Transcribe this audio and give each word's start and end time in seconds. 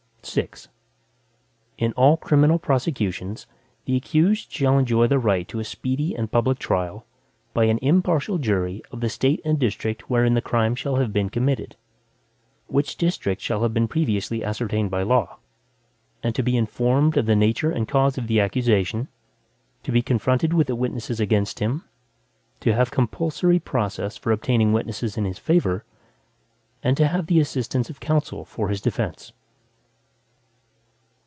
VI 0.23 0.49
In 1.77 1.91
all 1.93 2.15
criminal 2.15 2.57
prosecutions, 2.57 3.47
the 3.83 3.97
accused 3.97 4.49
shall 4.49 4.77
enjoy 4.77 5.07
the 5.07 5.19
right 5.19 5.45
to 5.49 5.59
a 5.59 5.65
speedy 5.65 6.15
and 6.15 6.31
public 6.31 6.57
trial, 6.59 7.05
by 7.53 7.65
an 7.65 7.79
impartial 7.81 8.37
jury 8.37 8.81
of 8.91 9.01
the 9.01 9.09
State 9.09 9.41
and 9.43 9.59
district 9.59 10.09
wherein 10.11 10.33
the 10.35 10.41
crime 10.41 10.73
shall 10.75 10.97
have 10.97 11.11
been 11.11 11.29
committed, 11.29 11.75
which 12.67 12.95
district 12.95 13.41
shall 13.41 13.63
have 13.63 13.73
been 13.73 13.89
previously 13.89 14.41
ascertained 14.41 14.89
by 14.89 15.01
law, 15.01 15.37
and 16.23 16.33
to 16.35 16.43
be 16.43 16.55
informed 16.55 17.17
of 17.17 17.25
the 17.25 17.35
nature 17.35 17.71
and 17.71 17.89
cause 17.89 18.17
of 18.17 18.27
the 18.27 18.39
accusation; 18.39 19.09
to 19.83 19.91
be 19.91 20.03
confronted 20.03 20.53
with 20.53 20.67
the 20.67 20.75
witnesses 20.77 21.19
against 21.19 21.59
him; 21.59 21.83
to 22.61 22.73
have 22.73 22.89
compulsory 22.91 23.59
process 23.59 24.15
for 24.15 24.31
obtaining 24.31 24.71
witnesses 24.71 25.17
in 25.17 25.25
his 25.25 25.39
favor, 25.39 25.83
and 26.83 26.95
to 26.95 27.07
have 27.07 27.25
the 27.25 27.39
assistance 27.39 27.89
of 27.89 27.99
counsel 27.99 28.45
for 28.45 28.69
his 28.69 28.79
defense. 28.79 29.33